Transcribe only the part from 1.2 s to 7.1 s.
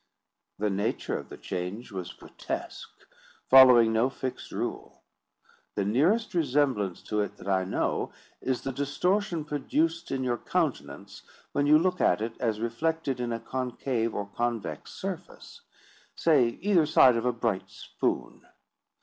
the change was grotesque, following no fixed rule. The nearest resemblance